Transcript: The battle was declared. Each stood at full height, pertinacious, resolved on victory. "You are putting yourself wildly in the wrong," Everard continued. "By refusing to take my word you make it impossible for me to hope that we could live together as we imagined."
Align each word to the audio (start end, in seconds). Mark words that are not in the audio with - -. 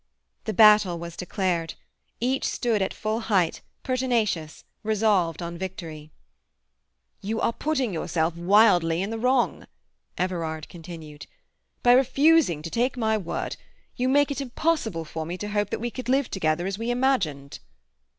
The 0.45 0.53
battle 0.53 0.97
was 0.97 1.15
declared. 1.15 1.75
Each 2.19 2.45
stood 2.45 2.81
at 2.81 2.91
full 2.91 3.19
height, 3.19 3.61
pertinacious, 3.83 4.63
resolved 4.81 5.43
on 5.43 5.59
victory. 5.59 6.09
"You 7.21 7.39
are 7.39 7.53
putting 7.53 7.93
yourself 7.93 8.35
wildly 8.35 9.03
in 9.03 9.11
the 9.11 9.19
wrong," 9.19 9.67
Everard 10.17 10.67
continued. 10.69 11.27
"By 11.83 11.91
refusing 11.91 12.63
to 12.63 12.71
take 12.71 12.97
my 12.97 13.15
word 13.15 13.57
you 13.95 14.09
make 14.09 14.31
it 14.31 14.41
impossible 14.41 15.05
for 15.05 15.23
me 15.23 15.37
to 15.37 15.49
hope 15.49 15.69
that 15.69 15.79
we 15.79 15.91
could 15.91 16.09
live 16.09 16.31
together 16.31 16.65
as 16.65 16.79
we 16.79 16.89
imagined." 16.89 17.59